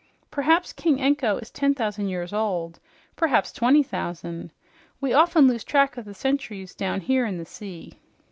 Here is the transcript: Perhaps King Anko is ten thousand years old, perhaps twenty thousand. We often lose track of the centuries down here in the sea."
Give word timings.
Perhaps 0.31 0.73
King 0.73 0.99
Anko 0.99 1.37
is 1.37 1.51
ten 1.51 1.75
thousand 1.75 2.07
years 2.09 2.33
old, 2.33 2.79
perhaps 3.15 3.51
twenty 3.51 3.83
thousand. 3.83 4.51
We 4.99 5.13
often 5.13 5.47
lose 5.47 5.63
track 5.63 5.95
of 5.95 6.05
the 6.05 6.15
centuries 6.15 6.73
down 6.73 7.01
here 7.01 7.23
in 7.27 7.37
the 7.37 7.45
sea." 7.45 7.93